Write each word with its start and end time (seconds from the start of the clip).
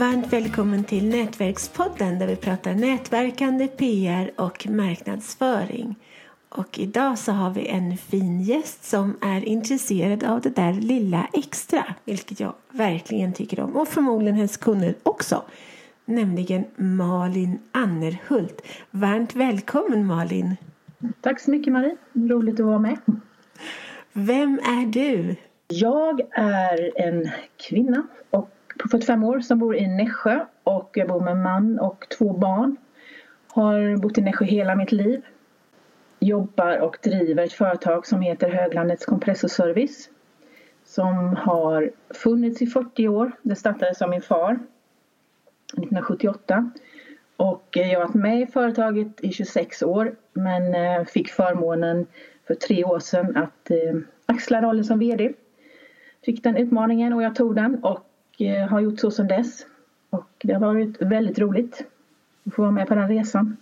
Varmt 0.00 0.32
välkommen 0.32 0.84
till 0.84 1.08
Nätverkspodden 1.08 2.18
där 2.18 2.26
vi 2.26 2.36
pratar 2.36 2.74
nätverkande, 2.74 3.68
PR 3.68 4.30
och 4.36 4.66
marknadsföring. 4.68 5.94
Och 6.48 6.78
idag 6.78 7.18
så 7.18 7.32
har 7.32 7.50
vi 7.50 7.68
en 7.68 7.96
fin 7.96 8.40
gäst 8.40 8.84
som 8.84 9.16
är 9.20 9.44
intresserad 9.44 10.24
av 10.24 10.40
det 10.40 10.56
där 10.56 10.72
lilla 10.72 11.28
extra, 11.32 11.94
vilket 12.04 12.40
jag 12.40 12.54
verkligen 12.70 13.32
tycker 13.32 13.60
om 13.60 13.76
och 13.76 13.88
förmodligen 13.88 14.34
hennes 14.34 14.56
kunder 14.56 14.94
också. 15.02 15.42
Nämligen 16.04 16.64
Malin 16.76 17.58
Annerhult. 17.72 18.66
Varmt 18.90 19.34
välkommen 19.34 20.06
Malin! 20.06 20.56
Tack 21.20 21.40
så 21.40 21.50
mycket 21.50 21.72
Marie, 21.72 21.96
roligt 22.12 22.60
att 22.60 22.66
vara 22.66 22.78
med. 22.78 22.98
Vem 24.12 24.58
är 24.58 24.86
du? 24.86 25.36
Jag 25.68 26.20
är 26.30 27.00
en 27.00 27.30
kvinna 27.68 28.06
och 28.30 28.50
på 28.82 28.88
45 28.88 29.24
år 29.24 29.40
som 29.40 29.58
bor 29.58 29.76
i 29.76 29.86
Nässjö 29.86 30.40
och 30.64 30.90
jag 30.94 31.08
bor 31.08 31.20
med 31.20 31.36
man 31.36 31.78
och 31.78 32.06
två 32.18 32.32
barn. 32.32 32.76
Har 33.48 33.96
bott 33.96 34.18
i 34.18 34.20
Nässjö 34.20 34.44
hela 34.44 34.74
mitt 34.74 34.92
liv. 34.92 35.22
Jobbar 36.18 36.78
och 36.78 36.98
driver 37.02 37.44
ett 37.44 37.52
företag 37.52 38.06
som 38.06 38.20
heter 38.20 38.50
Höglandets 38.50 39.06
kompressorservice 39.06 40.08
som 40.84 41.36
har 41.36 41.90
funnits 42.10 42.62
i 42.62 42.66
40 42.66 43.08
år. 43.08 43.32
Det 43.42 43.56
startades 43.56 44.02
av 44.02 44.10
min 44.10 44.22
far 44.22 44.52
1978 44.52 46.70
och 47.36 47.76
eh, 47.76 47.92
jag 47.92 48.00
har 48.00 48.06
varit 48.06 48.14
med 48.14 48.40
i 48.40 48.46
företaget 48.46 49.20
i 49.20 49.32
26 49.32 49.82
år 49.82 50.14
men 50.32 50.74
eh, 50.74 51.04
fick 51.04 51.30
förmånen 51.30 52.06
för 52.46 52.54
tre 52.54 52.84
år 52.84 52.98
sedan 52.98 53.36
att 53.36 53.70
eh, 53.70 54.00
axla 54.26 54.62
rollen 54.62 54.84
som 54.84 54.98
VD. 54.98 55.32
Fick 56.24 56.42
den 56.42 56.56
utmaningen 56.56 57.12
och 57.12 57.22
jag 57.22 57.34
tog 57.34 57.54
den 57.54 57.84
och 57.84 58.09
har 58.48 58.80
gjort 58.80 59.00
så 59.00 59.10
sedan 59.10 59.28
dess. 59.28 59.66
Och 60.10 60.28
det 60.42 60.52
har 60.52 60.60
varit 60.60 61.02
väldigt 61.02 61.38
roligt 61.38 61.82
att 62.44 62.54
få 62.54 62.62
vara 62.62 62.72
med 62.72 62.88
på 62.88 62.94
den 62.94 63.08
resan. 63.08 63.56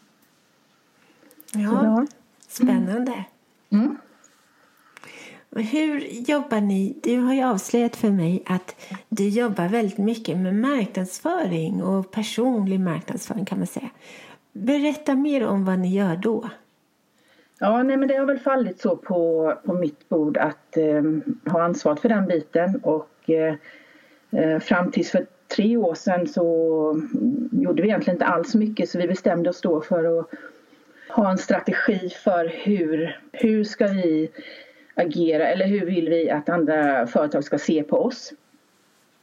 Ja, 1.52 2.06
spännande. 2.48 3.24
Mm. 3.70 3.96
Hur 5.50 6.00
jobbar 6.30 6.60
ni? 6.60 6.96
Du 7.02 7.18
har 7.18 7.34
ju 7.34 7.42
avslöjat 7.42 7.96
för 7.96 8.10
mig 8.10 8.42
att 8.46 8.76
du 9.08 9.28
jobbar 9.28 9.68
väldigt 9.68 9.98
mycket 9.98 10.38
med 10.38 10.54
marknadsföring 10.54 11.82
och 11.82 12.10
personlig 12.10 12.80
marknadsföring 12.80 13.44
kan 13.44 13.58
man 13.58 13.66
säga. 13.66 13.90
Berätta 14.52 15.14
mer 15.14 15.46
om 15.46 15.64
vad 15.64 15.78
ni 15.78 15.94
gör 15.94 16.16
då. 16.16 16.48
Ja, 17.58 17.82
nej, 17.82 17.96
men 17.96 18.08
det 18.08 18.16
har 18.16 18.26
väl 18.26 18.38
fallit 18.38 18.80
så 18.80 18.96
på, 18.96 19.54
på 19.64 19.72
mitt 19.72 20.08
bord 20.08 20.36
att 20.36 20.76
eh, 20.76 21.02
ha 21.52 21.62
ansvaret 21.62 22.00
för 22.00 22.08
den 22.08 22.26
biten 22.26 22.80
och 22.82 23.30
eh, 23.30 23.54
eh, 23.54 23.54
Eh, 24.30 24.58
fram 24.58 24.90
tills 24.90 25.10
för 25.10 25.26
tre 25.56 25.76
år 25.76 25.94
sedan 25.94 26.26
så 26.26 26.42
gjorde 27.52 27.82
vi 27.82 27.88
egentligen 27.88 28.14
inte 28.14 28.26
alls 28.26 28.54
mycket 28.54 28.88
så 28.88 28.98
vi 28.98 29.08
bestämde 29.08 29.50
oss 29.50 29.60
då 29.60 29.80
för 29.80 30.18
att 30.18 30.30
ha 31.10 31.30
en 31.30 31.38
strategi 31.38 32.08
för 32.24 32.52
hur, 32.54 33.20
hur 33.32 33.64
ska 33.64 33.86
vi 33.86 34.30
agera 34.94 35.46
eller 35.46 35.66
hur 35.66 35.86
vill 35.86 36.08
vi 36.08 36.30
att 36.30 36.48
andra 36.48 37.06
företag 37.06 37.44
ska 37.44 37.58
se 37.58 37.82
på 37.82 37.96
oss. 37.96 38.32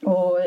Och 0.03 0.39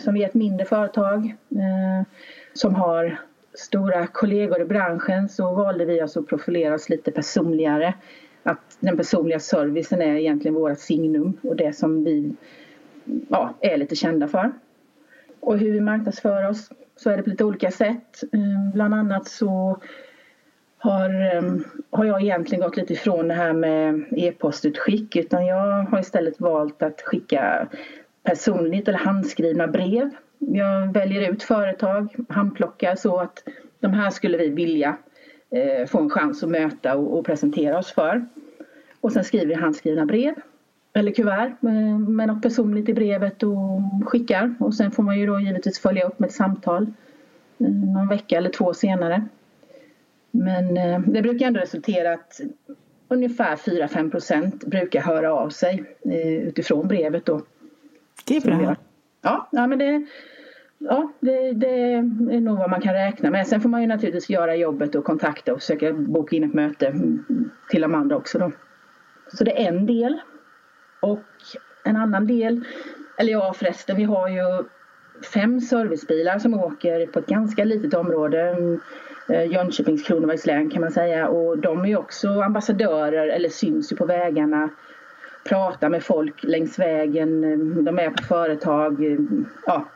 som 0.00 0.14
vi 0.14 0.22
är 0.22 0.28
ett 0.28 0.34
mindre 0.34 0.66
företag 0.66 1.36
eh, 1.50 2.06
som 2.52 2.74
har 2.74 3.18
stora 3.54 4.06
kollegor 4.06 4.60
i 4.60 4.64
branschen 4.64 5.28
så 5.28 5.54
valde 5.54 5.84
vi 5.84 6.00
alltså 6.00 6.20
att 6.20 6.26
profilera 6.26 6.74
oss 6.74 6.88
lite 6.88 7.10
personligare. 7.10 7.94
Att 8.42 8.76
den 8.80 8.96
personliga 8.96 9.40
servicen 9.40 10.02
är 10.02 10.16
egentligen 10.16 10.54
vårt 10.54 10.78
signum 10.78 11.40
och 11.42 11.56
det 11.56 11.76
som 11.76 12.04
vi 12.04 12.34
ja, 13.28 13.54
är 13.60 13.76
lite 13.76 13.96
kända 13.96 14.28
för. 14.28 14.52
Och 15.40 15.58
hur 15.58 15.72
vi 15.72 15.80
marknadsför 15.80 16.48
oss 16.48 16.70
så 16.96 17.10
är 17.10 17.16
det 17.16 17.22
på 17.22 17.30
lite 17.30 17.44
olika 17.44 17.70
sätt. 17.70 18.22
Ehm, 18.32 18.70
bland 18.74 18.94
annat 18.94 19.28
så 19.28 19.80
har, 20.78 21.10
ehm, 21.10 21.64
har 21.90 22.04
jag 22.04 22.22
egentligen 22.22 22.64
gått 22.64 22.76
lite 22.76 22.92
ifrån 22.92 23.28
det 23.28 23.34
här 23.34 23.52
med 23.52 24.04
e-postutskick 24.10 25.16
utan 25.16 25.46
jag 25.46 25.82
har 25.82 26.00
istället 26.00 26.40
valt 26.40 26.82
att 26.82 27.00
skicka 27.02 27.68
personligt 28.22 28.88
eller 28.88 28.98
handskrivna 28.98 29.66
brev. 29.66 30.10
Jag 30.38 30.92
väljer 30.92 31.32
ut 31.32 31.42
företag, 31.42 32.14
handplockar 32.28 32.96
så 32.96 33.18
att 33.18 33.42
de 33.80 33.92
här 33.92 34.10
skulle 34.10 34.38
vi 34.38 34.48
vilja 34.48 34.96
eh, 35.50 35.86
få 35.86 35.98
en 35.98 36.10
chans 36.10 36.42
att 36.42 36.48
möta 36.50 36.96
och, 36.96 37.18
och, 37.18 37.26
presentera 37.26 37.78
oss 37.78 37.92
för. 37.92 38.26
Och 39.00 39.12
sen 39.12 39.24
skriver 39.24 39.52
jag 39.52 39.60
handskrivna 39.60 40.06
brev 40.06 40.34
eller 40.96 41.12
kuvert 41.12 41.56
med, 41.60 42.28
något 42.28 42.42
personligt 42.42 42.88
i 42.88 42.94
brevet 42.94 43.42
och 43.42 43.80
skickar 44.04 44.54
och 44.60 44.74
sen 44.74 44.90
får 44.90 45.02
man 45.02 45.18
ju 45.18 45.26
då 45.26 45.40
givetvis 45.40 45.78
följa 45.78 46.06
upp 46.06 46.18
med 46.18 46.26
ett 46.26 46.34
samtal 46.34 46.86
eh, 47.58 47.68
någon 47.68 48.08
vecka 48.08 48.38
eller 48.38 48.50
två 48.50 48.74
senare. 48.74 49.24
Men 50.30 50.76
eh, 50.76 51.00
det 51.00 51.22
brukar 51.22 51.46
ändå 51.46 51.60
resultera 51.60 52.12
att 52.12 52.40
ungefär 53.08 53.56
4-5 53.56 54.10
procent 54.10 54.64
brukar 54.64 55.00
höra 55.00 55.34
av 55.34 55.48
sig 55.48 55.84
eh, 56.04 56.48
utifrån 56.48 56.88
brevet 56.88 57.26
då. 57.26 57.42
Det 58.26 58.36
är 58.36 58.40
bra. 58.40 58.76
Ja, 59.22 59.48
ja, 59.52 59.66
men 59.66 59.78
det, 59.78 60.06
ja 60.78 61.12
det, 61.20 61.52
det, 61.52 61.92
är 61.92 62.40
nog 62.40 62.58
vad 62.58 62.70
man 62.70 62.80
kan 62.80 62.94
räkna 62.94 63.30
med. 63.30 63.46
Sen 63.46 63.60
får 63.60 63.68
man 63.68 63.80
ju 63.80 63.86
naturligtvis 63.86 64.30
göra 64.30 64.56
jobbet 64.56 64.94
och 64.94 65.04
kontakta 65.04 65.52
och 65.52 65.60
försöka 65.60 65.92
boka 65.92 66.36
in 66.36 66.44
ett 66.44 66.54
möte 66.54 66.94
till 67.70 67.82
de 67.82 67.94
andra 67.94 68.16
också 68.16 68.38
då. 68.38 68.52
Så 69.32 69.44
det 69.44 69.62
är 69.62 69.68
en 69.68 69.86
del. 69.86 70.20
Och 71.06 71.22
en 71.84 71.96
annan 71.96 72.26
del, 72.26 72.64
eller 73.16 73.32
ja 73.32 73.52
förresten, 73.52 73.96
vi 73.96 74.04
har 74.04 74.28
ju 74.28 74.64
fem 75.34 75.60
servicebilar 75.60 76.38
som 76.38 76.54
åker 76.54 77.06
på 77.06 77.18
ett 77.18 77.26
ganska 77.26 77.64
litet 77.64 77.94
område 77.94 78.56
eh, 79.28 79.52
Jönköpings 79.52 80.02
Kronobergs 80.02 80.46
län 80.46 80.70
kan 80.70 80.80
man 80.80 80.90
säga 80.90 81.28
och 81.28 81.58
de 81.58 81.80
är 81.80 81.88
ju 81.88 81.96
också 81.96 82.28
ambassadörer 82.28 83.28
eller 83.28 83.48
syns 83.48 83.92
ju 83.92 83.96
på 83.96 84.06
vägarna 84.06 84.70
pratar 85.48 85.88
med 85.88 86.02
folk 86.02 86.44
längs 86.44 86.78
vägen, 86.78 87.44
eh, 87.44 87.84
de 87.84 87.98
är 87.98 88.10
på 88.10 88.22
företag. 88.22 89.12
Eh, 89.12 89.18
ja. 89.66 89.88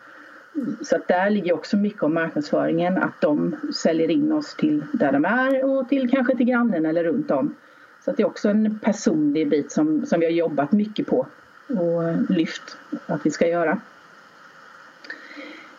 Så 0.83 0.97
att 0.97 1.09
där 1.09 1.31
ligger 1.31 1.55
också 1.55 1.77
mycket 1.77 2.03
om 2.03 2.15
marknadsföringen, 2.15 2.99
att 2.99 3.21
de 3.21 3.57
säljer 3.75 4.11
in 4.11 4.33
oss 4.33 4.55
till 4.55 4.85
där 4.93 5.13
de 5.13 5.25
är 5.25 5.65
och 5.65 5.89
till 5.89 6.11
kanske 6.11 6.37
till 6.37 6.47
grannen 6.47 6.87
eller 6.87 7.05
runt 7.05 7.31
om. 7.31 7.55
Så 8.11 8.17
det 8.17 8.23
är 8.23 8.27
också 8.27 8.49
en 8.49 8.79
personlig 8.79 9.49
bit 9.49 9.73
som, 9.73 10.07
som 10.07 10.21
vi 10.21 10.27
har 10.27 10.33
jobbat 10.33 10.73
mycket 10.73 11.07
på 11.07 11.27
och 11.69 12.31
lyft 12.31 12.77
att 13.07 13.27
vi 13.27 13.31
ska 13.31 13.49
göra. 13.49 13.81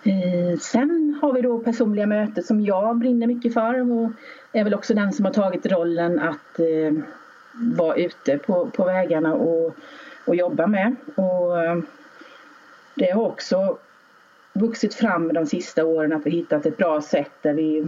Eh, 0.04 0.60
sen 0.60 1.20
har 1.22 1.34
vi 1.34 1.42
då 1.42 1.60
personliga 1.60 2.08
möten 2.08 2.44
som 2.44 2.62
jag 2.62 2.98
brinner 2.98 3.28
mycket 3.28 3.54
för 3.54 3.92
och 3.92 4.12
är 4.52 4.64
väl 4.64 4.74
också 4.74 4.94
den 4.94 5.14
som 5.14 5.26
har 5.26 5.34
tagit 5.34 5.66
rollen 5.66 6.20
att 6.20 6.60
eh, 6.60 6.94
vara 7.78 7.96
ute 7.96 8.38
på, 8.38 8.70
på 8.70 8.84
vägarna 8.84 9.34
och, 9.34 9.76
och 10.26 10.36
jobba 10.36 10.68
med. 10.68 10.96
Och, 11.16 11.64
eh, 11.64 11.78
det 12.96 13.12
har 13.12 13.24
också 13.24 13.78
vuxit 14.54 14.94
fram 14.94 15.34
de 15.34 15.46
sista 15.46 15.86
åren 15.86 16.14
att 16.14 16.26
vi 16.26 16.32
hittat 16.32 16.66
ett 16.66 16.78
bra 16.78 17.02
sätt 17.02 17.32
där 17.42 17.54
vi 17.54 17.88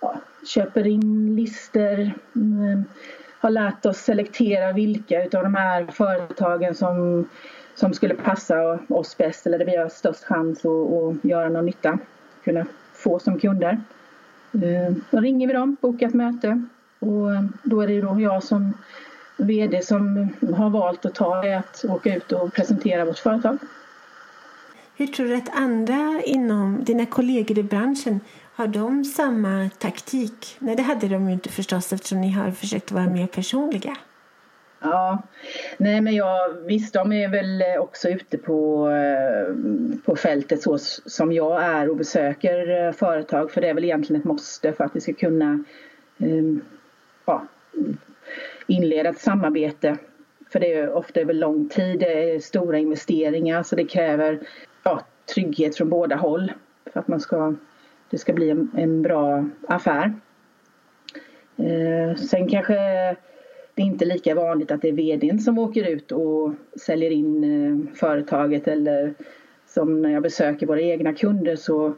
ja, 0.00 0.20
köper 0.46 0.86
in 0.86 1.36
lister, 1.36 2.14
mm, 2.34 2.84
har 3.40 3.50
lärt 3.50 3.86
oss 3.86 3.98
selektera 3.98 4.72
vilka 4.72 5.24
utav 5.24 5.42
de 5.42 5.54
här 5.54 5.86
företagen 5.86 6.74
som 6.74 7.26
som 7.74 7.94
skulle 7.94 8.14
passa 8.14 8.78
oss 8.88 9.16
bäst 9.16 9.46
eller 9.46 9.58
där 9.58 9.66
vi 9.66 9.76
har 9.76 9.88
störst 9.88 10.24
chans 10.24 10.64
att, 10.64 10.92
att 10.92 11.24
göra 11.24 11.48
någon 11.48 11.66
nytta. 11.66 11.98
Kunna 12.44 12.66
få 12.92 13.18
som 13.18 13.38
kunder. 13.38 13.80
Eh, 14.52 14.94
då 15.10 15.20
ringer 15.20 15.46
vi 15.46 15.52
dem, 15.52 15.76
bokar 15.80 16.06
ett 16.06 16.14
möte 16.14 16.62
och 16.98 17.28
då 17.62 17.80
är 17.80 17.86
det 17.86 18.00
då 18.00 18.20
jag 18.20 18.42
som 18.42 18.72
VD 19.36 19.82
som 19.82 20.28
har 20.56 20.70
valt 20.70 21.06
att 21.06 21.14
ta 21.14 21.42
det 21.42 21.54
att 21.54 21.84
åka 21.88 22.16
ut 22.16 22.32
och 22.32 22.52
presentera 22.52 23.04
vårt 23.04 23.18
företag. 23.18 23.58
Hur 24.96 25.06
tror 25.06 25.26
du 25.26 25.36
att 25.36 25.58
andra 25.58 26.20
inom 26.24 26.84
dina 26.84 27.06
kollegor 27.06 27.58
i 27.58 27.62
branschen 27.62 28.20
har 28.60 28.66
de 28.66 29.04
samma 29.04 29.70
taktik? 29.78 30.56
Nej, 30.58 30.76
det 30.76 30.82
hade 30.82 31.08
de 31.08 31.26
ju 31.26 31.32
inte 31.32 31.48
förstås 31.48 31.92
eftersom 31.92 32.20
ni 32.20 32.30
har 32.30 32.50
försökt 32.50 32.92
vara 32.92 33.10
mer 33.10 33.26
personliga. 33.26 33.96
Ja, 34.80 35.22
nej 35.78 36.00
men 36.00 36.14
jag, 36.14 36.52
visst 36.66 36.94
de 36.94 37.12
är 37.12 37.28
väl 37.28 37.62
eh, 37.62 37.80
också 37.80 38.08
ute 38.08 38.38
på, 38.38 38.90
eh, 38.90 39.54
på 40.04 40.16
fältet 40.16 40.62
så 40.62 40.78
som 41.06 41.32
jag 41.32 41.64
är 41.64 41.90
och 41.90 41.96
besöker 41.96 42.86
eh, 42.86 42.92
företag 42.92 43.50
för 43.50 43.60
det 43.60 43.68
är 43.68 43.74
väl 43.74 43.84
egentligen 43.84 44.20
ett 44.20 44.26
måste 44.26 44.72
för 44.72 44.84
att 44.84 44.96
vi 44.96 45.00
ska 45.00 45.12
kunna 45.12 45.64
um, 46.18 46.64
ja, 47.24 47.46
inleda 48.66 49.10
ett 49.10 49.20
samarbete. 49.20 49.96
För 50.52 50.60
det 50.60 50.72
är 50.72 50.92
ofta 50.92 51.20
över 51.20 51.34
lång 51.34 51.68
tid, 51.68 52.00
det 52.00 52.34
är 52.34 52.40
stora 52.40 52.78
investeringar 52.78 53.62
så 53.62 53.76
det 53.76 53.84
kräver 53.84 54.40
ja, 54.82 55.00
trygghet 55.34 55.76
från 55.76 55.88
båda 55.88 56.16
håll 56.16 56.52
för 56.92 57.00
att 57.00 57.08
man 57.08 57.20
ska, 57.20 57.54
det 58.10 58.18
ska 58.18 58.32
bli 58.32 58.50
en, 58.50 58.70
en 58.76 59.02
bra 59.02 59.44
affär. 59.68 60.12
Eh, 61.56 62.16
sen 62.16 62.48
kanske 62.48 62.74
det 63.74 63.82
är 63.82 63.86
inte 63.86 64.04
lika 64.04 64.34
vanligt 64.34 64.70
att 64.70 64.82
det 64.82 64.88
är 64.88 64.92
vdn 64.92 65.38
som 65.38 65.58
åker 65.58 65.88
ut 65.88 66.12
och 66.12 66.52
säljer 66.80 67.10
in 67.10 67.44
eh, 67.44 67.94
företaget 67.94 68.68
eller 68.68 69.14
som 69.66 70.02
när 70.02 70.10
jag 70.10 70.22
besöker 70.22 70.66
våra 70.66 70.80
egna 70.80 71.14
kunder 71.14 71.56
så 71.56 71.94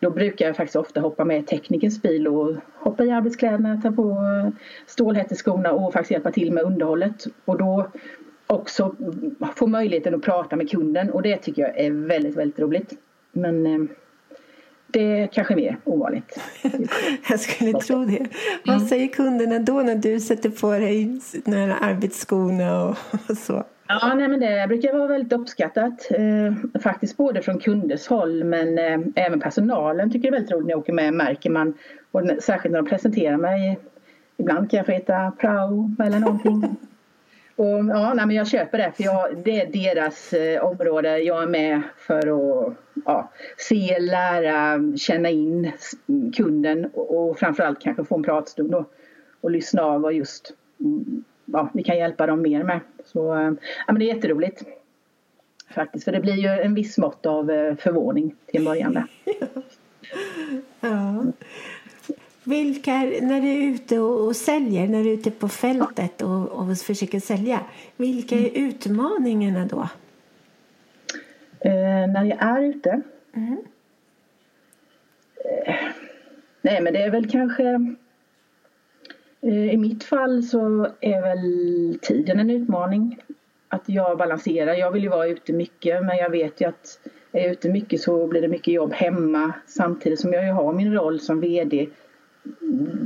då 0.00 0.10
brukar 0.10 0.46
jag 0.46 0.56
faktiskt 0.56 0.76
ofta 0.76 1.00
hoppa 1.00 1.24
med 1.24 1.46
teknikens 1.46 2.02
bil 2.02 2.28
och 2.28 2.56
hoppa 2.74 3.04
i 3.04 3.10
arbetskläderna, 3.10 3.80
ta 3.82 3.92
på 3.92 4.10
eh, 4.10 4.52
stålhätteskorna 4.86 5.72
och 5.72 5.92
faktiskt 5.92 6.10
hjälpa 6.10 6.32
till 6.32 6.52
med 6.52 6.64
underhållet. 6.64 7.24
Och 7.44 7.58
då 7.58 7.90
också 8.46 8.94
få 9.56 9.66
möjligheten 9.66 10.14
att 10.14 10.22
prata 10.22 10.56
med 10.56 10.70
kunden 10.70 11.10
och 11.10 11.22
det 11.22 11.36
tycker 11.36 11.62
jag 11.62 11.78
är 11.78 11.90
väldigt, 11.90 12.36
väldigt 12.36 12.58
roligt. 12.58 12.92
Men 13.32 13.66
eh, 13.66 13.88
det 14.86 15.20
är 15.20 15.26
kanske 15.26 15.56
mer 15.56 15.76
ovanligt. 15.84 16.38
jag 17.28 17.40
skulle 17.40 17.72
tro 17.72 18.04
det. 18.04 18.16
Mm. 18.16 18.28
Vad 18.64 18.82
säger 18.82 19.08
kunderna 19.08 19.58
då 19.58 19.82
när 19.82 19.94
du 19.94 20.20
sätter 20.20 20.50
på 20.50 20.70
dig 20.70 21.20
arbetsskorna 21.80 22.84
och, 22.84 22.96
och 23.30 23.36
så? 23.36 23.64
Ja, 23.88 24.14
nej, 24.14 24.28
men 24.28 24.40
det 24.40 24.66
brukar 24.68 24.92
vara 24.92 25.06
väldigt 25.06 25.32
uppskattat. 25.32 26.10
Eh, 26.10 26.80
faktiskt 26.80 27.16
både 27.16 27.42
från 27.42 27.58
kunders 27.58 28.06
håll 28.06 28.44
men 28.44 28.78
eh, 28.78 28.98
även 29.14 29.40
personalen 29.40 30.10
tycker 30.10 30.22
det 30.22 30.28
är 30.28 30.32
väldigt 30.32 30.52
roligt 30.52 30.66
när 30.66 30.72
jag 30.72 30.80
åker 30.80 30.92
med 30.92 31.14
märker 31.14 31.50
man. 31.50 31.74
Och 32.12 32.22
särskilt 32.42 32.72
när 32.72 32.82
de 32.82 32.88
presenterar 32.88 33.36
mig. 33.36 33.78
Ibland 34.36 34.70
kan 34.70 34.76
jag 34.76 34.86
få 34.86 34.92
heta 34.92 35.32
prao 35.38 35.90
eller 36.04 36.18
någonting. 36.18 36.76
Och, 37.56 37.66
ja, 37.66 38.14
nej, 38.14 38.26
men 38.26 38.36
jag 38.36 38.48
köper 38.48 38.78
det 38.78 38.92
för 38.96 39.04
jag, 39.04 39.42
det 39.44 39.60
är 39.60 39.66
deras 39.72 40.32
eh, 40.32 40.64
område. 40.64 41.18
Jag 41.18 41.42
är 41.42 41.46
med 41.46 41.82
för 41.96 42.18
att 42.18 42.74
ja, 43.04 43.30
se, 43.56 43.98
lära, 44.00 44.80
känna 44.96 45.30
in 45.30 45.72
kunden 46.36 46.90
och, 46.94 47.28
och 47.28 47.38
framförallt 47.38 47.80
kanske 47.80 48.04
få 48.04 48.16
en 48.16 48.22
pratstund 48.22 48.74
och, 48.74 48.92
och 49.40 49.50
lyssna 49.50 49.82
av 49.82 50.00
vad 50.00 50.14
just 50.14 50.52
mm, 50.80 51.24
ja, 51.44 51.70
vi 51.74 51.82
kan 51.82 51.98
hjälpa 51.98 52.26
dem 52.26 52.42
mer 52.42 52.64
med. 52.64 52.80
Så 53.04 53.34
eh, 53.34 53.52
ja, 53.86 53.92
men 53.92 53.98
det 53.98 54.10
är 54.10 54.14
jätteroligt. 54.14 54.62
Faktiskt, 55.74 56.04
för 56.04 56.12
det 56.12 56.20
blir 56.20 56.34
ju 56.34 56.48
en 56.48 56.74
viss 56.74 56.98
mått 56.98 57.26
av 57.26 57.50
eh, 57.50 57.76
förvåning 57.76 58.34
till 58.46 58.60
en 58.60 58.64
början. 58.64 58.92
Där. 58.92 59.06
ja. 60.80 61.24
Vilka, 62.46 62.92
när 63.22 63.40
du 63.40 63.48
är 63.48 63.74
ute 63.74 63.98
och, 63.98 64.26
och, 64.26 64.36
säljer, 64.36 64.88
när 64.88 65.04
du 65.04 65.10
är 65.10 65.14
ute 65.14 65.30
på 65.30 65.48
fältet 65.48 66.22
och, 66.22 66.48
och 66.48 66.78
försöker 66.78 67.20
sälja, 67.20 67.60
vilka 67.96 68.34
är 68.34 68.48
mm. 68.48 68.68
utmaningarna 68.68 69.66
då? 69.66 69.88
Eh, 71.60 72.06
när 72.12 72.24
jag 72.24 72.42
är 72.42 72.62
ute? 72.62 73.02
Mm. 73.36 73.56
Eh, 75.66 75.74
nej, 76.62 76.80
men 76.80 76.92
det 76.92 77.02
är 77.02 77.10
väl 77.10 77.30
kanske 77.30 77.96
Eh, 79.46 79.74
I 79.74 79.76
mitt 79.76 80.04
fall 80.04 80.42
så 80.42 80.86
är 81.00 81.22
väl 81.22 81.98
tiden 82.02 82.40
en 82.40 82.50
utmaning. 82.50 83.18
Att 83.68 83.82
jag 83.86 84.18
balanserar. 84.18 84.74
Jag 84.74 84.90
vill 84.90 85.02
ju 85.02 85.08
vara 85.08 85.26
ute 85.26 85.52
mycket 85.52 86.04
men 86.04 86.16
jag 86.16 86.30
vet 86.30 86.60
ju 86.60 86.68
att 86.68 87.00
är 87.32 87.42
jag 87.42 87.50
ute 87.52 87.68
mycket 87.68 88.00
så 88.00 88.26
blir 88.26 88.42
det 88.42 88.48
mycket 88.48 88.74
jobb 88.74 88.92
hemma 88.92 89.52
samtidigt 89.66 90.20
som 90.20 90.32
jag 90.32 90.44
ju 90.44 90.52
har 90.52 90.72
min 90.72 90.94
roll 90.94 91.20
som 91.20 91.40
VD. 91.40 91.88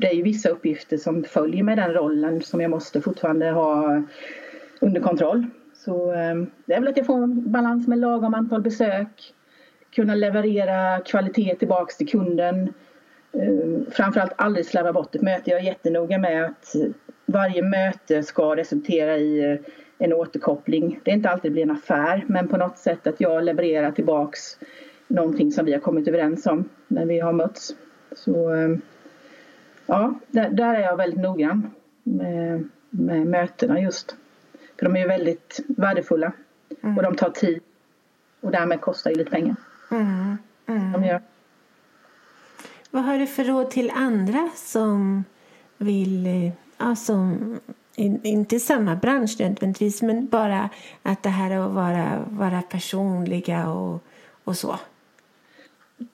Det 0.01 0.07
är 0.07 0.15
ju 0.15 0.23
vissa 0.23 0.49
uppgifter 0.49 0.97
som 0.97 1.25
följer 1.25 1.63
med 1.63 1.79
den 1.79 1.93
rollen 1.93 2.43
som 2.43 2.61
jag 2.61 2.71
måste 2.71 3.01
fortfarande 3.01 3.51
ha 3.51 4.03
under 4.81 5.01
kontroll. 5.01 5.47
Så 5.75 6.13
ehm, 6.13 6.51
det 6.67 6.75
är 6.75 6.81
väl 6.81 6.89
att 6.89 6.97
jag 6.97 7.07
får 7.07 7.23
en 7.23 7.53
balans 7.53 7.89
med 7.89 7.99
lagom 7.99 8.35
antal 8.35 8.63
besök, 8.63 9.35
kunna 9.95 10.15
leverera 10.15 11.01
kvalitet 11.01 11.55
tillbaks 11.55 11.97
till 11.97 12.09
kunden 12.09 12.73
ehm, 13.33 13.87
framförallt 13.91 14.33
aldrig 14.37 14.67
slarva 14.67 14.93
bort 14.93 15.15
ett 15.15 15.23
möte. 15.23 15.51
Jag 15.51 15.61
är 15.61 15.65
jättenoga 15.65 16.19
med 16.19 16.45
att 16.45 16.75
varje 17.27 17.63
möte 17.63 18.23
ska 18.23 18.57
resultera 18.57 19.17
i 19.17 19.53
eh, 19.53 19.59
en 19.99 20.13
återkoppling. 20.13 21.01
Det 21.05 21.11
är 21.11 21.15
inte 21.15 21.31
alltid 21.31 21.51
det 21.51 21.55
blir 21.55 21.63
en 21.63 21.71
affär 21.71 22.25
men 22.27 22.49
på 22.49 22.57
något 22.57 22.79
sätt 22.79 23.07
att 23.07 23.21
jag 23.21 23.45
levererar 23.45 23.91
tillbaks 23.91 24.41
någonting 25.09 25.53
som 25.53 25.67
vi 25.67 25.73
har 25.73 25.81
kommit 25.81 26.09
överens 26.09 26.47
om 26.47 26.69
när 26.89 27.07
vi 27.07 27.21
har 27.21 27.33
mötts. 27.33 27.77
Så 28.13 28.49
ehm, 28.49 28.81
ja, 29.91 30.15
där, 30.29 30.51
där 30.51 30.75
är 30.75 30.81
jag 30.81 30.97
väldigt 30.97 31.21
noggrann 31.21 31.71
med, 32.03 32.69
med 32.91 33.27
mötena 33.27 33.81
just. 33.81 34.17
För 34.79 34.85
de 34.85 34.97
är 34.97 35.01
ju 35.01 35.07
väldigt 35.07 35.61
värdefulla 35.69 36.33
mm. 36.83 36.97
och 36.97 37.03
de 37.03 37.17
tar 37.17 37.31
tid 37.31 37.63
och 38.41 38.51
därmed 38.51 38.81
kostar 38.81 39.11
ju 39.11 39.17
lite 39.17 39.31
pengar. 39.31 39.57
Mm. 39.91 40.39
Mm. 40.67 40.93
De 40.93 41.05
gör. 41.05 41.21
Vad 42.91 43.05
har 43.05 43.19
du 43.19 43.27
för 43.27 43.45
råd 43.45 43.71
till 43.71 43.91
andra 43.95 44.51
som 44.55 45.25
vill, 45.79 46.51
ja, 46.79 46.97
som 46.97 47.57
inte 48.23 48.57
i 48.57 48.61
samma 48.61 48.97
bransch 48.97 49.37
nödvändigtvis, 49.39 50.03
men 50.03 50.27
bara 50.27 50.71
att 51.03 51.23
det 51.23 51.29
här 51.29 51.51
att 51.51 51.71
vara, 51.71 52.25
vara 52.29 52.63
personliga 52.63 53.69
och, 53.69 54.05
och 54.45 54.57
så? 54.57 54.79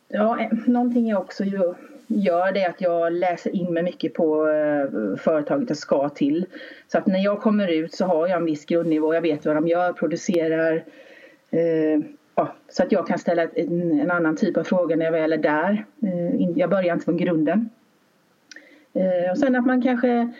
Ja, 0.08 0.40
eh, 0.40 0.52
någonting 0.66 1.08
jag 1.08 1.20
också 1.20 1.44
gör, 1.44 1.76
gör 2.06 2.52
det 2.52 2.62
är 2.62 2.70
att 2.70 2.80
jag 2.80 3.12
läser 3.12 3.56
in 3.56 3.74
mig 3.74 3.82
mycket 3.82 4.14
på 4.14 4.48
eh, 4.48 5.16
företaget 5.16 5.68
jag 5.68 5.78
ska 5.78 6.08
till. 6.08 6.46
Så 6.88 6.98
att 6.98 7.06
när 7.06 7.24
jag 7.24 7.42
kommer 7.42 7.68
ut 7.68 7.94
så 7.94 8.04
har 8.04 8.28
jag 8.28 8.38
en 8.38 8.44
viss 8.44 8.64
grundnivå. 8.64 9.14
Jag 9.14 9.22
vet 9.22 9.46
vad 9.46 9.56
de 9.56 9.68
gör, 9.68 9.92
producerar, 9.92 10.84
Eh, 11.50 12.00
ja, 12.34 12.54
så 12.68 12.82
att 12.82 12.92
jag 12.92 13.06
kan 13.06 13.18
ställa 13.18 13.42
en, 13.42 14.00
en, 14.00 14.10
annan 14.10 14.36
typ 14.36 14.56
av 14.56 14.64
frågor 14.64 14.96
när 14.96 15.04
jag 15.04 15.12
väl 15.12 15.32
är 15.32 15.38
där. 15.38 15.84
Eh, 16.02 16.50
jag 16.56 16.70
börjar 16.70 16.94
inte 16.94 17.04
från 17.04 17.16
grunden. 17.16 17.70
Eh, 18.94 19.30
och 19.30 19.38
sen 19.38 19.56
att 19.56 19.66
man 19.66 19.82
kanske 19.82 20.32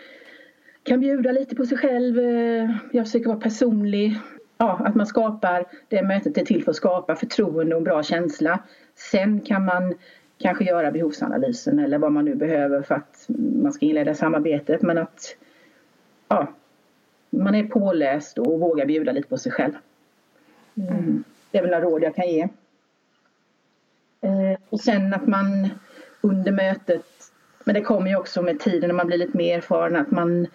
kan 0.83 0.99
bjuda 0.99 1.31
lite 1.31 1.55
på 1.55 1.65
sig 1.65 1.77
själv. 1.77 2.19
Eh, 2.19 2.71
jag 2.91 3.05
försöker 3.05 3.27
vara 3.27 3.39
personlig. 3.39 4.15
Ja, 4.57 4.81
att 4.85 4.95
man 4.95 5.05
skapar, 5.05 5.65
det 5.87 6.03
mötet 6.03 6.37
är 6.37 6.45
till 6.45 6.63
för 6.63 6.71
att 6.71 6.77
skapa 6.77 7.15
förtroende 7.15 7.75
och 7.75 7.79
en 7.79 7.83
bra 7.83 8.03
känsla. 8.03 8.59
Sen 8.95 9.41
kan 9.41 9.65
man 9.65 9.95
kanske 10.37 10.63
göra 10.63 10.91
behovsanalysen 10.91 11.79
eller 11.79 11.97
vad 11.97 12.11
man 12.11 12.25
nu 12.25 12.35
behöver 12.35 12.81
för 12.81 12.95
att 12.95 13.25
man 13.63 13.73
ska 13.73 13.85
inleda 13.85 14.15
samarbetet. 14.15 14.81
Men 14.81 14.97
att 14.97 15.35
ja, 16.27 16.47
man 17.29 17.55
är 17.55 17.63
påläst 17.63 18.37
och 18.37 18.59
vågar 18.59 18.85
bjuda 18.85 19.11
lite 19.11 19.27
på 19.27 19.37
sig 19.37 19.51
själv. 19.51 19.73
Mm. 20.75 21.23
Det 21.51 21.57
är 21.57 21.61
väl 21.61 21.71
några 21.71 21.85
råd 21.85 22.03
jag 22.03 22.15
kan 22.15 22.27
ge. 22.27 22.47
Eh, 24.21 24.59
och 24.69 24.79
sen 24.79 25.13
att 25.13 25.27
man 25.27 25.69
under 26.21 26.51
mötet, 26.51 27.05
men 27.63 27.75
det 27.75 27.81
kommer 27.81 28.09
ju 28.09 28.15
också 28.15 28.41
med 28.41 28.59
tiden 28.59 28.87
när 28.87 28.95
man 28.95 29.07
blir 29.07 29.17
lite 29.17 29.37
mer 29.37 29.57
erfaren, 29.57 29.95
att 29.95 30.11
man 30.11 30.47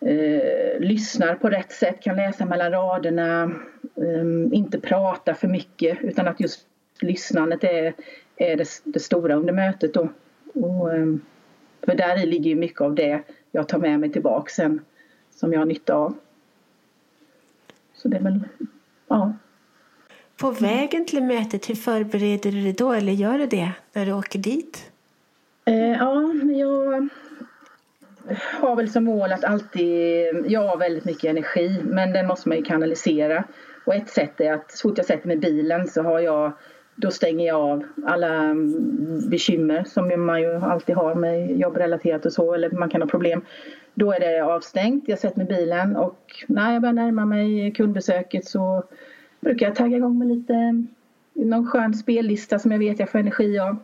eh, 0.00 0.80
lyssnar 0.80 1.34
på 1.34 1.50
rätt 1.50 1.72
sätt, 1.72 2.02
kan 2.02 2.16
läsa 2.16 2.44
mellan 2.44 2.72
raderna, 2.72 3.42
eh, 3.96 4.56
inte 4.58 4.80
prata 4.80 5.34
för 5.34 5.48
mycket 5.48 5.98
utan 6.02 6.28
att 6.28 6.40
just 6.40 6.66
lyssnandet 7.00 7.64
är, 7.64 7.94
är 8.36 8.56
det, 8.56 8.68
det 8.84 9.00
stora 9.00 9.34
under 9.34 9.52
mötet. 9.52 9.94
Då. 9.94 10.08
Och, 10.54 10.94
eh, 10.94 11.06
för 11.82 11.94
där 11.94 12.26
ligger 12.26 12.50
ju 12.50 12.56
mycket 12.56 12.80
av 12.80 12.94
det 12.94 13.22
jag 13.52 13.68
tar 13.68 13.78
med 13.78 14.00
mig 14.00 14.12
tillbaka 14.12 14.50
sen 14.50 14.80
som 15.30 15.52
jag 15.52 15.60
har 15.60 15.66
nytta 15.66 15.94
av. 15.94 16.14
Så 17.94 18.08
det 18.08 18.16
är 18.16 18.22
väl, 18.22 18.40
ja. 19.08 19.32
På 20.36 20.50
vägen 20.50 21.06
till 21.06 21.22
mötet, 21.22 21.70
hur 21.70 21.74
förbereder 21.74 22.52
du 22.52 22.62
dig 22.62 22.72
då? 22.72 22.92
Eller 22.92 23.12
gör 23.12 23.38
du 23.38 23.46
det 23.46 23.72
när 23.92 24.06
du 24.06 24.12
åker 24.12 24.38
dit? 24.38 24.90
Eh, 25.64 25.92
ja, 25.92 26.32
jag 26.54 27.08
har 28.60 28.76
väl 28.76 28.90
som 28.90 29.04
mål 29.04 29.32
att 29.32 29.44
alltid... 29.44 30.26
Jag 30.46 30.68
har 30.68 30.76
väldigt 30.76 31.04
mycket 31.04 31.30
energi, 31.30 31.80
men 31.84 32.12
den 32.12 32.26
måste 32.26 32.48
man 32.48 32.58
ju 32.58 32.64
kanalisera. 32.64 33.44
Och 33.84 33.94
ett 33.94 34.08
sätt 34.08 34.40
är 34.40 34.52
att 34.52 34.72
så 34.72 34.88
fort 34.88 34.98
jag 34.98 35.06
sätter 35.06 35.26
mig 35.26 35.36
i 35.36 35.40
bilen 35.40 35.88
så 35.88 36.02
har 36.02 36.20
jag 36.20 36.52
då 36.96 37.10
stänger 37.10 37.46
jag 37.46 37.60
av 37.60 37.84
alla 38.06 38.34
mm, 38.34 39.30
bekymmer 39.30 39.84
som 39.84 40.26
man 40.26 40.40
ju 40.40 40.54
alltid 40.54 40.96
har 40.96 41.14
med 41.14 41.58
jobbrelaterat 41.58 42.26
och 42.26 42.32
så, 42.32 42.54
eller 42.54 42.70
man 42.70 42.88
kan 42.88 43.02
ha 43.02 43.08
problem. 43.08 43.42
Då 43.94 44.12
är 44.12 44.20
det 44.20 44.40
avstängt. 44.44 45.04
Jag 45.06 45.18
sätter 45.18 45.38
mig 45.38 45.46
i 45.46 45.56
bilen 45.56 45.96
och 45.96 46.44
när 46.46 46.72
jag 46.72 46.82
börjar 46.82 46.92
närma 46.92 47.24
mig 47.24 47.72
kundbesöket 47.72 48.44
så 48.44 48.84
brukar 49.40 49.66
jag 49.66 49.76
tagga 49.76 49.96
igång 49.96 50.18
med 50.18 50.28
lite 50.28 50.54
mm, 50.54 50.88
någon 51.32 51.66
skön 51.66 51.94
spellista 51.94 52.58
som 52.58 52.72
jag 52.72 52.78
vet 52.78 52.98
jag 52.98 53.10
får 53.10 53.18
energi 53.18 53.58
av. 53.58 53.76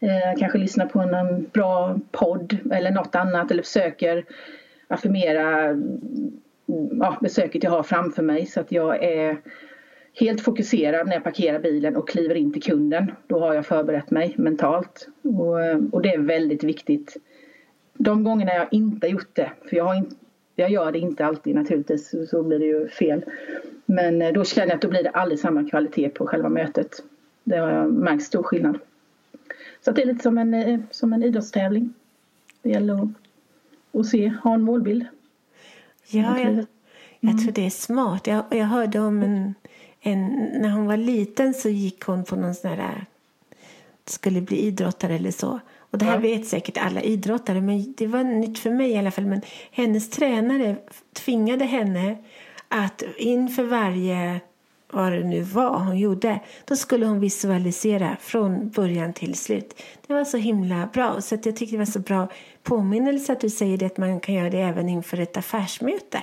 Eh, 0.00 0.38
kanske 0.38 0.58
lyssna 0.58 0.86
på 0.86 1.02
någon 1.04 1.46
bra 1.52 1.98
podd 2.10 2.58
eller 2.72 2.90
något 2.90 3.14
annat 3.14 3.50
eller 3.50 3.62
försöker 3.62 4.24
affirmera 4.88 5.64
mm, 5.64 6.00
ja, 7.00 7.18
besöket 7.20 7.64
jag 7.64 7.70
har 7.70 7.82
framför 7.82 8.22
mig 8.22 8.46
så 8.46 8.60
att 8.60 8.72
jag 8.72 9.04
är 9.04 9.36
helt 10.18 10.40
fokuserad 10.40 11.06
när 11.06 11.14
jag 11.14 11.24
parkerar 11.24 11.58
bilen 11.58 11.96
och 11.96 12.08
kliver 12.08 12.34
in 12.34 12.52
till 12.52 12.62
kunden. 12.62 13.12
Då 13.26 13.40
har 13.40 13.54
jag 13.54 13.66
förberett 13.66 14.10
mig 14.10 14.34
mentalt 14.38 15.08
och, 15.22 15.54
och 15.92 16.02
det 16.02 16.14
är 16.14 16.18
väldigt 16.18 16.64
viktigt. 16.64 17.16
De 17.92 18.24
gångerna 18.24 18.54
jag 18.54 18.68
inte 18.70 19.06
gjort 19.06 19.30
det, 19.36 19.52
för 19.68 19.76
jag, 19.76 19.84
har 19.84 19.94
inte, 19.94 20.16
jag 20.54 20.70
gör 20.70 20.92
det 20.92 20.98
inte 20.98 21.26
alltid 21.26 21.54
naturligtvis, 21.54 22.14
så 22.30 22.42
blir 22.42 22.58
det 22.58 22.64
ju 22.66 22.88
fel. 22.88 23.24
Men 23.86 24.22
eh, 24.22 24.32
då 24.32 24.44
känner 24.44 24.68
jag 24.68 24.74
att 24.74 24.82
då 24.82 24.88
blir 24.88 25.02
det 25.02 25.10
aldrig 25.10 25.38
samma 25.38 25.70
kvalitet 25.70 26.08
på 26.08 26.26
själva 26.26 26.48
mötet. 26.48 27.02
Det 27.44 27.56
har 27.56 27.70
jag 27.70 27.92
märkt 27.92 28.24
stor 28.24 28.42
skillnad. 28.42 28.78
Så 29.84 29.90
det 29.90 30.02
är 30.02 30.06
lite 30.06 30.22
som 30.22 30.38
en, 30.38 30.54
eh, 30.54 30.80
som 30.90 31.12
en 31.12 31.22
idrottstävling. 31.22 31.94
Det 32.62 32.70
gäller 32.70 32.94
att, 32.94 33.08
att 34.00 34.06
se, 34.06 34.28
ha 34.28 34.54
en 34.54 34.62
målbild. 34.62 35.04
Ja, 36.08 36.38
jag, 36.38 36.66
jag 37.20 37.42
tror 37.42 37.52
det 37.52 37.66
är 37.66 37.70
smart. 37.70 38.26
Jag, 38.26 38.44
jag 38.50 38.64
hörde 38.64 39.00
om 39.00 39.22
en, 39.22 39.54
en, 40.06 40.50
när 40.60 40.68
hon 40.68 40.86
var 40.86 40.96
liten 40.96 41.54
så 41.54 41.68
gick 41.68 42.04
hon 42.04 42.24
på 42.24 42.36
någon 42.36 42.54
sån 42.54 42.70
här, 42.70 43.06
skulle 44.04 44.40
bli 44.40 44.56
idrottare 44.56 45.14
eller 45.14 45.30
så. 45.30 45.60
Och 45.90 45.98
det 45.98 46.04
här 46.04 46.14
ja. 46.14 46.20
vet 46.20 46.46
säkert 46.46 46.78
alla 46.78 47.00
idrottare, 47.00 47.60
men 47.60 47.94
det 47.96 48.06
var 48.06 48.24
nytt 48.24 48.58
för 48.58 48.70
mig 48.70 48.90
i 48.90 48.98
alla 48.98 49.10
fall. 49.10 49.26
Men 49.26 49.40
hennes 49.70 50.10
tränare 50.10 50.76
tvingade 51.12 51.64
henne 51.64 52.16
att 52.68 53.02
inför 53.16 53.62
varje 53.62 54.40
vad 54.92 55.12
det 55.12 55.24
nu 55.24 55.40
var 55.40 55.78
hon 55.78 55.98
gjorde, 55.98 56.40
då 56.64 56.76
skulle 56.76 57.06
hon 57.06 57.20
visualisera 57.20 58.16
från 58.20 58.70
början 58.70 59.12
till 59.12 59.34
slut. 59.34 59.82
Det 60.06 60.14
var 60.14 60.24
så 60.24 60.36
himla 60.36 60.88
bra. 60.92 61.20
Så 61.20 61.34
jag 61.34 61.42
tyckte 61.42 61.66
det 61.66 61.78
var 61.78 61.84
så 61.84 61.98
bra 61.98 62.28
påminnelse 62.62 63.32
att 63.32 63.40
du 63.40 63.50
säger 63.50 63.78
det, 63.78 63.86
att 63.86 63.98
man 63.98 64.20
kan 64.20 64.34
göra 64.34 64.50
det 64.50 64.60
även 64.60 64.88
inför 64.88 65.20
ett 65.20 65.36
affärsmöte. 65.36 66.22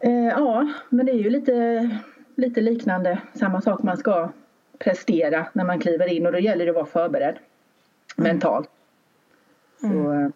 Eh, 0.00 0.12
ja, 0.12 0.68
men 0.88 1.06
det 1.06 1.12
är 1.12 1.16
ju 1.16 1.30
lite, 1.30 1.90
lite 2.34 2.60
liknande. 2.60 3.18
Samma 3.34 3.60
sak 3.60 3.82
man 3.82 3.96
ska 3.96 4.30
prestera 4.78 5.46
när 5.52 5.64
man 5.64 5.80
kliver 5.80 6.06
in 6.06 6.26
och 6.26 6.32
då 6.32 6.38
gäller 6.38 6.64
det 6.64 6.70
att 6.70 6.74
vara 6.74 6.86
förberedd 6.86 7.38
mm. 8.18 8.30
mentalt. 8.30 8.68
Så, 9.80 9.86
mm. 9.86 10.24
Eh, 10.24 10.30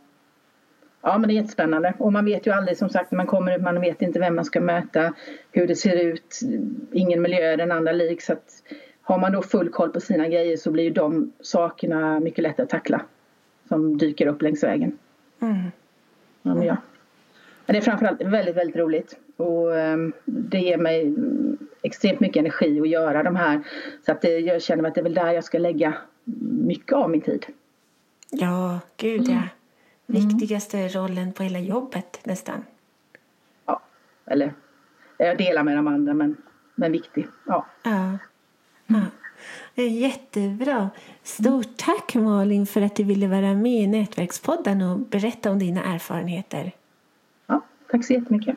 ja 1.02 1.18
men 1.18 1.28
det 1.28 1.34
är 1.34 1.36
jättespännande 1.36 1.94
och 1.98 2.12
man 2.12 2.24
vet 2.24 2.46
ju 2.46 2.50
aldrig 2.50 2.78
som 2.78 2.88
sagt 2.88 3.10
när 3.10 3.16
man 3.16 3.26
kommer 3.26 3.56
ut, 3.56 3.62
man 3.62 3.80
vet 3.80 4.02
inte 4.02 4.18
vem 4.18 4.36
man 4.36 4.44
ska 4.44 4.60
möta, 4.60 5.14
hur 5.52 5.66
det 5.66 5.76
ser 5.76 5.96
ut, 5.96 6.40
ingen 6.92 7.22
miljö 7.22 7.52
är 7.52 7.56
den 7.56 7.72
andra 7.72 7.92
lik 7.92 8.22
så 8.22 8.32
att 8.32 8.62
har 9.02 9.18
man 9.18 9.32
då 9.32 9.42
full 9.42 9.70
koll 9.70 9.90
på 9.90 10.00
sina 10.00 10.28
grejer 10.28 10.56
så 10.56 10.70
blir 10.70 10.84
ju 10.84 10.90
de 10.90 11.32
sakerna 11.40 12.20
mycket 12.20 12.42
lättare 12.42 12.64
att 12.64 12.70
tackla 12.70 13.00
som 13.68 13.98
dyker 13.98 14.26
upp 14.26 14.42
längs 14.42 14.62
vägen. 14.62 14.98
Mm. 15.40 15.56
Ja, 16.42 16.64
ja. 16.64 16.76
Men 17.66 17.74
det 17.74 17.78
är 17.78 17.82
framförallt 17.82 18.22
väldigt, 18.22 18.56
väldigt 18.56 18.76
roligt 18.76 19.18
och 19.36 19.66
um, 19.66 20.12
det 20.24 20.58
ger 20.58 20.78
mig 20.78 21.14
extremt 21.86 22.20
mycket 22.20 22.40
energi 22.40 22.80
att 22.80 22.88
göra 22.88 23.22
de 23.22 23.36
här 23.36 23.62
så 24.06 24.12
att 24.12 24.22
det, 24.22 24.38
jag 24.38 24.62
känner 24.62 24.88
att 24.88 24.94
det 24.94 25.00
är 25.00 25.02
väl 25.02 25.14
där 25.14 25.32
jag 25.32 25.44
ska 25.44 25.58
lägga 25.58 25.94
mycket 26.66 26.92
av 26.92 27.10
min 27.10 27.20
tid. 27.20 27.46
Ja, 28.30 28.80
gud 28.96 29.28
ja. 29.28 29.32
Mm. 29.32 29.48
Viktigaste 30.06 30.88
rollen 30.88 31.32
på 31.32 31.42
hela 31.42 31.58
jobbet 31.58 32.20
nästan. 32.24 32.64
Ja, 33.66 33.82
eller 34.26 34.54
jag 35.18 35.38
delar 35.38 35.62
med 35.62 35.76
de 35.76 35.86
andra 35.86 36.14
men, 36.14 36.36
men 36.74 36.92
viktig. 36.92 37.26
Ja. 37.46 37.66
ja. 37.82 38.18
ja. 38.86 39.02
Jättebra. 39.84 40.90
Stort 41.22 41.76
tack 41.76 42.14
Malin 42.14 42.66
för 42.66 42.82
att 42.82 42.96
du 42.96 43.04
ville 43.04 43.26
vara 43.28 43.54
med 43.54 43.82
i 43.82 43.86
Nätverkspodden 43.86 44.82
och 44.82 44.98
berätta 44.98 45.50
om 45.50 45.58
dina 45.58 45.94
erfarenheter. 45.94 46.72
Ja, 47.46 47.60
tack 47.90 48.04
så 48.04 48.12
jättemycket. 48.12 48.56